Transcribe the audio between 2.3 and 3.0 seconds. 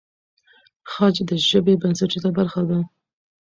برخه ده.